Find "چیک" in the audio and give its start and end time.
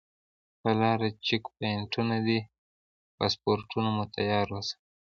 1.25-1.43